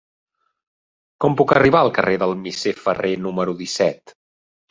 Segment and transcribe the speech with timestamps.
[1.25, 4.17] Com puc arribar al carrer del Misser Ferrer número disset?